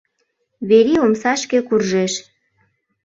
Верий 0.69 0.99
омсашке 1.05 1.59
куржеш. 1.67 2.13